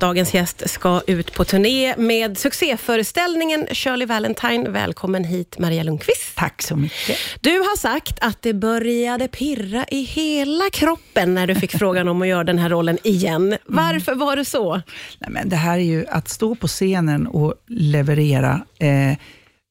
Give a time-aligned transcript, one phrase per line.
[0.00, 4.68] Dagens gäst ska ut på turné med succéföreställningen Shirley Valentine.
[4.68, 6.36] Välkommen hit Maria Lundqvist.
[6.36, 7.16] Tack så mycket.
[7.40, 12.22] Du har sagt att det började pirra i hela kroppen när du fick frågan om
[12.22, 13.56] att göra den här rollen igen.
[13.66, 14.74] Varför var det så?
[15.18, 19.18] Nej, men det här är ju att stå på scenen och leverera eh,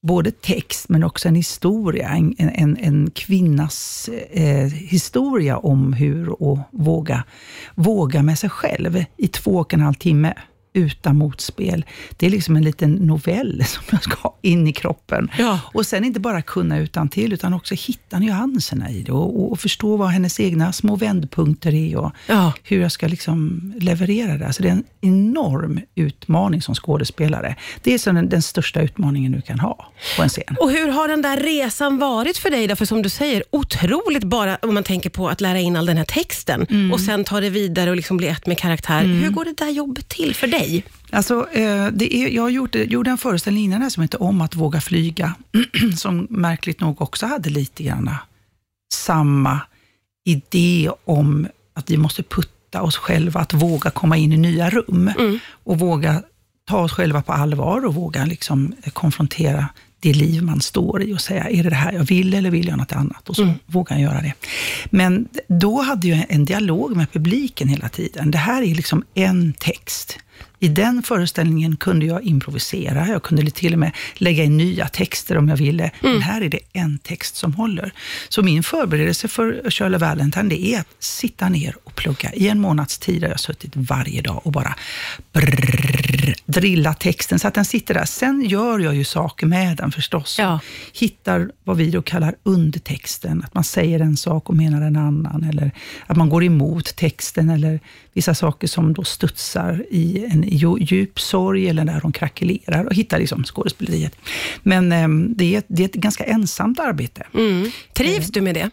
[0.04, 2.10] både text, men också en historia.
[2.10, 7.24] En, en, en kvinnas eh, historia om hur att våga,
[7.76, 10.34] våga med sig själv i två och en halv timme
[10.78, 11.86] utan motspel.
[12.18, 15.32] Det är liksom en liten novell som jag ska ha in i kroppen.
[15.38, 15.60] Ja.
[15.74, 19.60] Och sen inte bara kunna utan till utan också hitta nyanserna i det och, och,
[19.60, 22.54] förstå vad hennes egna små vändpunkter är och Ja.
[22.64, 24.46] hur jag ska liksom leverera det.
[24.46, 27.56] Alltså det är en enorm utmaning som skådespelare.
[27.84, 30.56] Det är den, den största utmaningen du kan ha på en scen.
[30.60, 32.68] Och hur har den där resan varit för dig?
[32.68, 32.76] Då?
[32.76, 35.98] För som du säger, otroligt bara om man tänker på att lära in all den
[35.98, 39.04] här texten och sen ta det vidare och liksom bli ett med karaktär.
[39.04, 40.67] Hur går det där jobbet till för dig?
[41.12, 44.56] Alltså, eh, det är, jag gjorde, gjorde en föreställning innan här som heter Om att
[44.56, 45.34] våga flyga,
[45.98, 48.10] som märkligt nog också hade lite grann
[48.94, 49.62] samma
[50.26, 55.12] idé om att vi måste putta oss själva, att våga komma in i nya rum
[55.64, 56.24] och våga
[56.68, 61.22] ta oss själva på allvar och våga liksom konfrontera det liv man står i och
[61.22, 63.30] säga, är det det här jag vill eller vill jag något annat?
[63.30, 64.34] Och så vågar jag göra det.
[64.86, 68.32] Men då hade jag en dialog med publiken hela tiden.
[68.32, 70.20] Det här är liksom en text.
[70.60, 75.38] I den föreställningen kunde jag improvisera, jag kunde till och med lägga in nya texter
[75.38, 75.92] om jag ville.
[76.02, 77.92] Men här är det en text som håller.
[78.30, 82.32] Så min förberedelse för Shirley Valentine, det är att sitta ner plugga.
[82.34, 84.76] I en månads tid har jag suttit varje dag och bara
[85.34, 88.06] brrr, drilla texten så att den sitter där.
[88.06, 90.36] Sen gör jag ju saker med den förstås.
[90.40, 90.60] Ja.
[90.94, 95.44] Hittar vad vi då kallar undertexten, att man säger en sak och menar en annan,
[95.44, 95.72] eller
[96.08, 97.80] att man går emot texten, eller
[98.14, 102.94] vissa saker som då studsar i en ju- djup sorg, eller när de krackelerar, och
[102.94, 104.16] hittar liksom skådespeleriet.
[104.64, 107.24] Men ehm, det, är, ett- det är ett ganska ensamt arbete.
[107.34, 107.72] Mm.
[107.94, 108.70] Trivs du med det?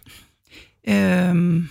[0.86, 1.68] Ehm,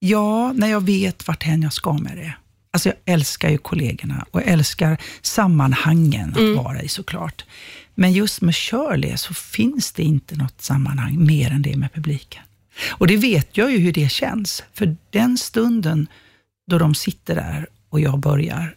[0.00, 2.34] ja, när jag vet varthän jag ska med det.
[2.72, 7.44] Alltså jag älskar ju kollegorna och jag älskar sammanhangen att vara i såklart.
[7.94, 12.42] Men just med Shirley så finns det inte något sammanhang mer än det med publiken.
[12.88, 14.62] Och det vet jag ju hur det känns.
[14.74, 16.06] För den stunden
[16.70, 18.74] då de sitter där och jag börjar,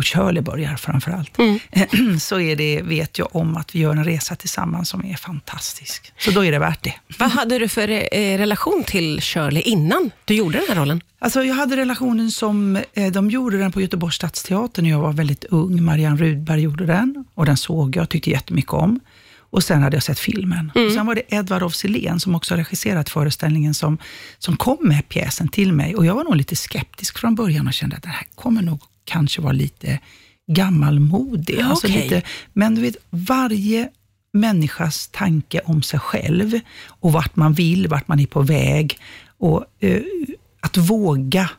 [0.00, 1.38] och Shirley börjar framför allt,
[2.22, 6.12] så är det, vet jag om att vi gör en resa tillsammans som är fantastisk.
[6.18, 6.94] Så då är det värt det.
[7.18, 11.00] Vad hade du för eh, relation till Shirley innan du gjorde den här rollen?
[11.18, 15.12] Alltså jag hade relationen som, eh, de gjorde den på Göteborgs stadsteater när jag var
[15.12, 15.82] väldigt ung.
[15.82, 19.00] Marianne Rudberg gjorde den och den såg jag och tyckte jättemycket om.
[19.52, 20.72] Och sen hade jag sett filmen.
[20.74, 21.74] Och sen var det Edvard af
[22.20, 23.98] som också har regisserat föreställningen som,
[24.38, 25.96] som kom med pjäsen till mig.
[25.96, 28.80] Och jag var nog lite skeptisk från början och kände att det här kommer nog
[29.04, 29.98] kanske vara lite
[30.52, 31.56] gammalmodig.
[31.60, 32.02] Ja, alltså okej.
[32.02, 32.22] lite,
[32.52, 33.88] men du vet, varje
[34.32, 38.98] människas tanke om sig själv och vart man vill, vart man är på väg
[39.38, 40.00] och eh,
[40.60, 41.50] att våga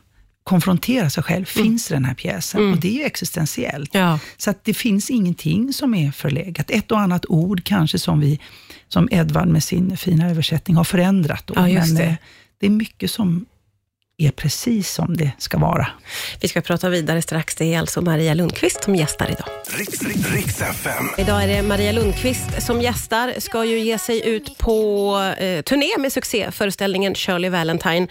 [0.44, 3.94] konfrontera sig själv finns i den här pjäsen och det är ju existentiellt.
[3.94, 4.18] Ja.
[4.36, 6.70] Så att det finns ingenting som är förlegat.
[6.70, 8.40] Ett och annat ord kanske som vi,
[8.88, 11.46] som Edvard med sin fina översättning har förändrat.
[11.46, 11.54] Då.
[11.56, 12.04] Ja, Men det.
[12.04, 12.14] eh,
[12.58, 13.46] det är mycket som
[14.26, 15.86] är precis som det ska vara.
[16.40, 17.54] Vi ska prata vidare strax.
[17.54, 19.46] Det är alltså Maria Lundqvist som gästar idag.
[19.78, 21.04] Riks, Riks, Riks FM.
[21.18, 25.98] Idag är det Maria Lundqvist som gästar, ska ju ge sig ut på eh, turné
[25.98, 28.06] med succéföreställningen Shirley Valentine.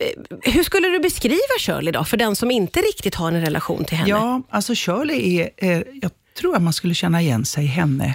[0.00, 3.84] Eh, hur skulle du beskriva Shirley då, för den som inte riktigt har en relation
[3.84, 4.10] till henne?
[4.10, 6.10] Ja, alltså Shirley är, eh, jag
[6.40, 8.14] tror att man skulle känna igen sig i henne.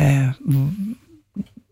[0.00, 0.06] Eh,
[0.40, 0.94] v-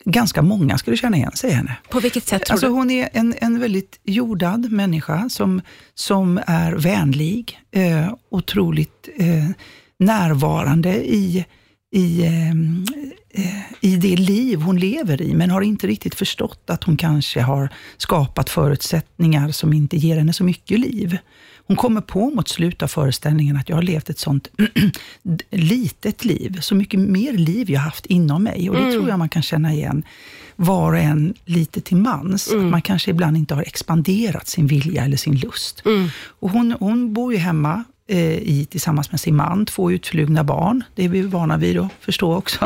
[0.05, 1.77] ganska många skulle känna igen sig i henne.
[1.89, 2.73] På vilket sätt tror Alltså du?
[2.73, 5.61] hon är en, en väldigt jordad människa som,
[5.95, 9.51] som är vänlig, eh, otroligt eh,
[9.99, 11.45] närvarande i,
[11.95, 12.51] i, eh,
[13.45, 17.41] eh, i det liv hon lever i, men har inte riktigt förstått att hon kanske
[17.41, 21.19] har skapat förutsättningar som inte ger henne så mycket liv.
[21.67, 24.49] Hon kommer på mot slutet av föreställningen att jag har levt ett sånt
[25.51, 28.71] litet liv, så mycket mer liv jag haft inom mig.
[28.71, 30.03] Och det tror jag man kan känna igen
[30.57, 32.53] var och en lite till mans.
[32.53, 35.83] Att man kanske ibland inte har expanderat sin vilja eller sin lust.
[36.27, 40.85] Och hon, hon bor ju hemma eh, i, tillsammans med sin man, två utflugna barn.
[40.95, 42.65] Det är vi vana vid att förstå också.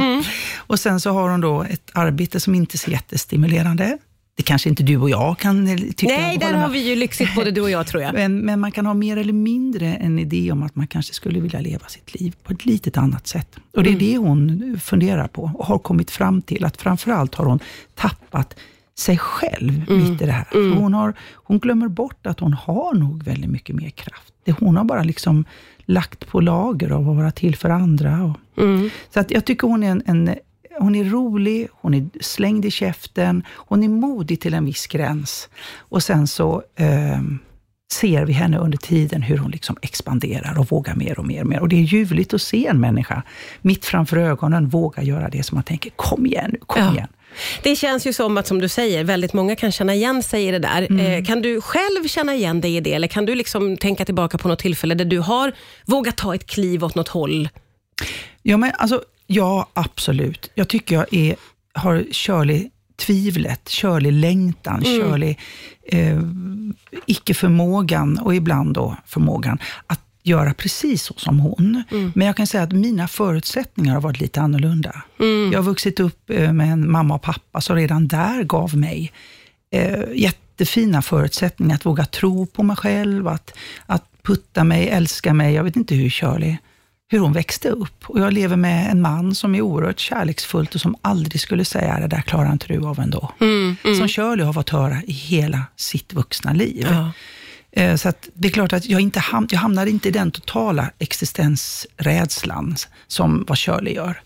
[0.56, 3.99] Och sen så har hon då ett arbete som inte är så jättestimulerande.
[4.38, 6.12] Det kanske inte du och jag kan eh, tycka.
[6.12, 8.14] Nej, där har vi ju lyxigt både du och jag tror jag.
[8.20, 11.40] Men, men man kan ha mer eller mindre en idé om att man kanske skulle
[11.40, 13.56] vilja leva sitt liv på ett litet annat sätt.
[13.76, 17.44] Och det är det hon funderar på och har kommit fram till att framförallt har
[17.44, 17.58] hon
[17.94, 18.55] tappat
[18.99, 20.44] sig själv mitt i det här.
[20.44, 24.32] För hon, har, hon glömmer bort att hon har nog väldigt mycket mer kraft.
[24.44, 25.44] Det, hon har bara liksom
[25.84, 28.25] lagt på lager av att vara till för andra.
[28.25, 28.62] Och,
[29.14, 30.34] Så att jag tycker hon är en, en
[30.80, 35.48] hon är rolig, hon är slängd i käften, hon är modig till en viss gräns.
[35.78, 37.20] Och sen så eh,
[37.92, 41.46] ser vi henne under tiden hur hon liksom expanderar och vågar mer och mer och
[41.46, 41.60] mer.
[41.60, 43.22] Och det är ljuvligt att se en människa
[43.62, 46.92] mitt framför ögonen våga göra det som man tänker, kom igen nu, kom Ja.
[46.92, 47.08] igen.
[47.62, 50.50] Det känns ju som att, som du säger, väldigt många kan känna igen sig i
[50.50, 50.82] det där.
[50.90, 51.00] Mm.
[51.06, 54.38] Eh, kan du själv känna igen dig i det, eller kan du liksom tänka tillbaka
[54.38, 55.52] på något tillfälle där du har
[55.84, 57.48] vågat ta ett kliv åt något håll?
[58.42, 60.50] Ja, men alltså, ja, absolut.
[60.54, 61.36] Jag tycker jag är,
[61.72, 65.36] har Shirley-tvivlet, Shirley-längtan, Shirley
[65.82, 66.20] eh,
[67.06, 71.82] icke-förmågan och ibland då förmågan att göra precis så som hon.
[72.14, 75.02] Men jag kan säga att mina förutsättningar har varit lite annorlunda.
[75.52, 79.12] Jag har vuxit upp eh, med en mamma och pappa som redan där gav mig
[79.70, 83.54] eh, jättefina förutsättningar att våga tro på mig själv, att,
[83.86, 85.54] att putta mig, älska mig.
[85.54, 86.56] Jag vet inte hur Shirley
[87.10, 88.05] hur hon växte upp.
[88.10, 92.00] Och jag lever med en man som är oerhört kärleksfullt och som aldrig skulle säga,
[92.00, 93.32] det där klarar inte du av ändå.
[93.99, 96.87] Som Shirley har fått höra i hela sitt vuxna liv.
[96.90, 97.12] Ja.
[97.82, 100.90] Eh, Så det är klart att jag, inte ham- jag hamnar inte i den totala
[100.99, 102.76] existensrädslan
[103.06, 104.20] som vad Shirley gör.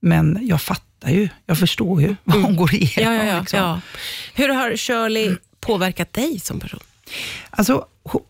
[0.00, 3.14] Men jag fattar ju, jag förstår ju vad hon går igenom.
[3.14, 3.58] Ja, ja, ja, liksom.
[3.60, 3.80] ja.
[4.34, 6.80] Hur har Shirley påverkat dig som person?
[7.50, 7.86] Alltså,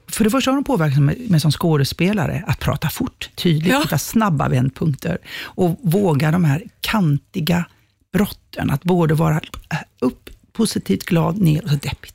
[0.08, 3.80] för det första har hon påverkat mig som skådespelare att prata fort, tydligt, Ja.
[3.82, 7.64] hitta snabba vändpunkter och våga de här kantiga
[8.12, 8.70] brotten.
[8.70, 9.36] Att både vara
[9.70, 12.14] äh, upp, positivt glad, ner och så deppigt.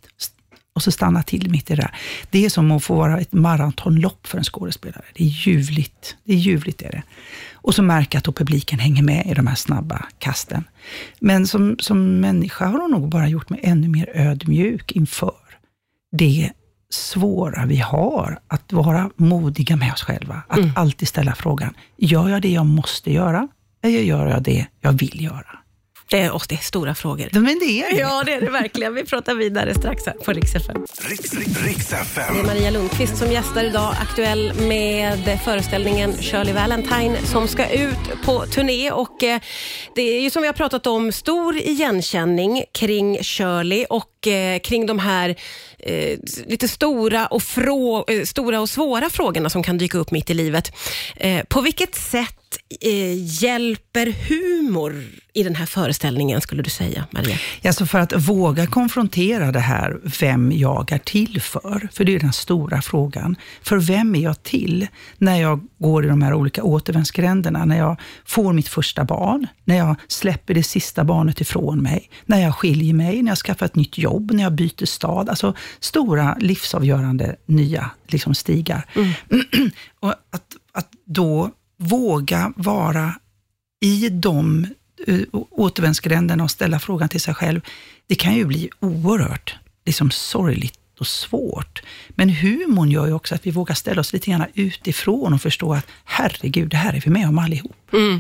[0.76, 1.96] Och så stanna till mitt i det där.
[2.30, 5.04] Det är som att få vara ett maratonlopp för en skådespelare.
[5.16, 6.16] Det är ljuvligt.
[6.24, 7.04] Det är ljuvligt är det.
[7.54, 10.64] Och så märka att publiken hänger med i de här snabba kasten.
[11.20, 15.34] Men som, som människa har hon nog bara gjort mig ännu mer ödmjuk inför
[16.12, 16.52] det
[16.90, 20.42] svåra vi har att vara modiga med oss själva.
[20.48, 23.48] Att alltid ställa frågan, gör jag det jag måste göra?
[23.84, 25.60] Eller gör jag det jag vill göra?
[26.10, 27.30] Det är, åh, det är stora frågor.
[27.32, 28.00] Men det är det.
[28.00, 28.94] Ja, det är det verkligen.
[28.94, 30.86] Vi pratar vidare strax här på Rix FM.
[31.10, 31.34] Riks,
[31.64, 32.34] Riks FM.
[32.34, 38.24] Det är Maria Lundqvist som gästar idag, aktuell med föreställningen Shirley Valentine som ska ut
[38.26, 38.92] på turné.
[38.92, 39.42] Och eh,
[39.96, 44.86] det är ju som vi har pratat om, stor igenkänning kring Shirley och Eh, kring
[44.86, 45.36] de här
[45.80, 50.30] eh, lite stora och, frå, eh, stora och svåra frågorna som kan dyka upp mitt
[50.30, 50.72] i livet.
[51.16, 52.36] Eh, på vilket sätt
[52.82, 57.38] eh, hjälper humor i den här föreställningen, skulle du säga, Maria?
[57.64, 61.90] Alltså för att våga konfrontera det här, vem jag är till för.
[61.94, 63.36] För det är den stora frågan.
[63.62, 64.88] För vem är jag till
[65.18, 67.66] när jag går i de här olika återvändsgränderna?
[67.66, 72.42] När jag får mitt första barn, när jag släpper det sista barnet ifrån mig, när
[72.42, 75.30] jag skiljer mig, när jag skaffar ett nytt jobb, när jag byter stad.
[75.30, 78.86] Alltså stora livsavgörande nya liksom, stigar.
[80.00, 83.14] Och att, att då våga vara
[83.82, 84.68] i de
[85.08, 87.62] uh, återvändsgränderna och ställa frågan till sig själv,
[88.08, 91.82] det kan ju bli oerhört liksom, sorgligt och svårt.
[92.10, 95.74] Men humorn gör ju också att vi vågar ställa oss lite grann utifrån och förstå
[95.74, 97.76] att herregud, det här är vi med om allihop.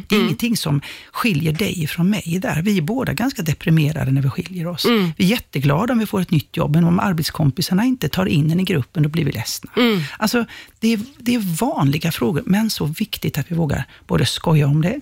[0.08, 0.82] det är ingenting som
[1.12, 2.62] skiljer dig från mig där.
[2.62, 4.86] Vi är båda ganska deprimerade när vi skiljer oss.
[5.18, 8.52] Vi är jätteglada om vi får ett nytt jobb, men om arbetskompisarna inte tar in
[8.52, 9.72] en i gruppen, då blir vi ledsna.
[10.18, 10.46] Alltså,
[10.80, 14.82] det är, det är vanliga frågor, men så viktigt att vi vågar både skoja om
[14.82, 15.00] det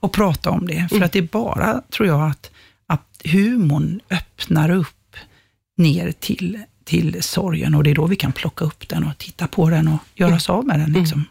[0.00, 0.88] och prata om det.
[0.88, 2.50] För att det är bara, tror jag, att,
[2.86, 5.16] att humorn öppnar upp
[5.76, 6.58] ner till,
[6.88, 9.88] till sorgen och det är då vi kan plocka upp den och titta på den
[9.88, 10.92] och göra oss av med den.
[10.92, 11.24] Liksom.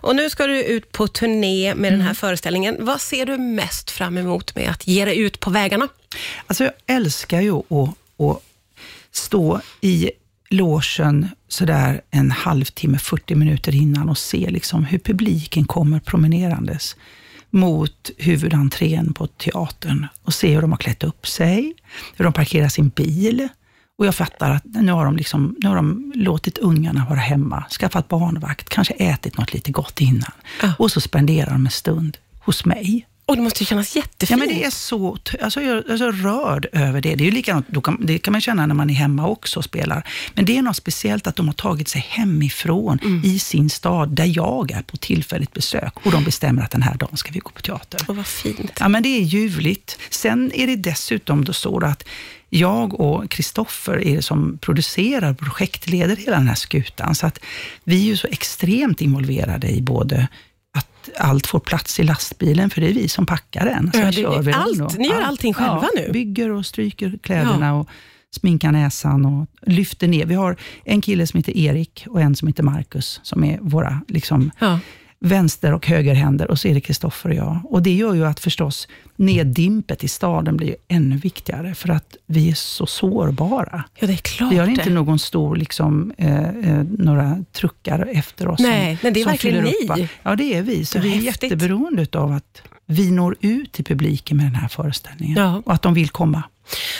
[0.00, 2.06] Och nu ska du ut på turné med den Mm.
[2.06, 2.76] här föreställningen.
[2.80, 5.88] Vad ser du mest fram emot med att ge dig ut på vägarna?
[6.46, 8.42] Alltså jag älskar ju att, att
[9.12, 10.10] stå i
[10.50, 16.96] logen sådär en halvtimme, 40 minuter innan och se liksom hur publiken kommer promenerandes
[17.50, 21.74] mot huvudentrén på teatern och se hur de har klätt upp sig,
[22.16, 23.48] hur de parkerar sin bil.
[23.98, 27.64] Och jag fattar att nu har de, liksom, nu har de låtit ungarna vara hemma,
[27.70, 30.32] skaffat barnvakt, kanske ätit något lite gott innan.
[30.62, 30.72] Ja.
[30.78, 33.06] Och så spenderar de en stund hos mig.
[33.26, 34.30] Och det måste ju kännas jättefint.
[34.30, 37.14] Ja, men det är så, alltså jag är så rörd över det.
[37.14, 39.58] Det är ju likadant, då kan, det kan man känna när man är hemma också
[39.58, 40.08] och spelar.
[40.34, 43.24] Men det är något speciellt att de har tagit sig hemifrån Mm.
[43.24, 46.06] i sin stad, där jag är på tillfälligt besök.
[46.06, 48.00] Och de bestämmer att den här dagen ska vi gå på teater.
[48.08, 48.72] Och vad fint.
[48.80, 49.98] Ja, men det är ljuvligt.
[50.10, 52.04] Sen är det dessutom då så att
[52.58, 57.14] jag och Kristoffer är det som producerar projektleder hela den här skutan.
[57.14, 57.40] Så att
[57.84, 60.28] vi är ju så extremt involverade i både
[60.76, 63.90] att allt får plats i lastbilen, för det är vi som packar den.
[63.94, 64.78] Ja, det- kör vi den allt.
[64.78, 64.90] då.
[64.98, 66.12] Ni gör allting själva ja, nu?
[66.12, 67.88] bygger och stryker kläderna och
[68.40, 70.26] sminkar näsan och lyfter ner.
[70.26, 74.00] Vi har en kille som heter Erik och en som heter Marcus, som är våra
[74.08, 74.78] liksom, Ja.
[75.24, 77.60] Vänster och högerhänder och så är det Kristoffer och jag.
[77.64, 82.16] Och det gör ju att förstås neddimpet i staden blir ju ännu viktigare, för att
[82.26, 83.84] vi är så sårbara.
[83.98, 88.48] ja, det är klart Vi har inte någon stor, liksom, eh, eh, några truckar efter
[88.48, 88.60] oss.
[88.60, 89.70] Nej, men det är som verkligen ni.
[89.70, 90.10] upp?
[90.22, 90.84] Ja, det är vi.
[90.84, 91.42] Så Ja, vi är häftigt.
[91.50, 95.36] jätteberoende av att vi når ut till publiken med den här föreställningen.
[95.38, 95.62] Ja.
[95.66, 96.42] Och att de vill komma.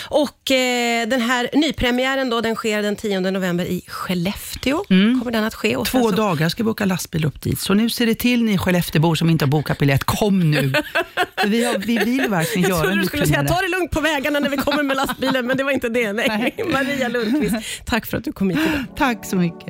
[0.09, 4.83] Och eh, den här nypremiären då, den sker den 10 november i Skellefteå.
[4.87, 5.75] Kommer den att ske?
[5.75, 6.03] Och Mm.
[6.03, 7.59] Två så- dagar ska vi åka lastbil upp dit.
[7.59, 10.03] Så nu ser det till ni Skelleftebor som inte har bokat biljett.
[10.03, 10.73] Kom nu!
[11.45, 14.01] Vi, har, vi vill verkligen Jag göra en du skulle säga ta det lugnt på
[14.01, 16.13] vägarna när vi kommer med lastbilen, men det var inte det.
[16.13, 16.55] Nej.
[16.71, 17.55] Maria Lundqvist,
[17.85, 18.83] tack för att du kom hit idag.
[18.97, 19.59] Tack så mycket.